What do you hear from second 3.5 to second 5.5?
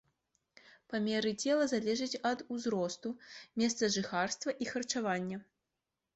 месцажыхарства і харчавання.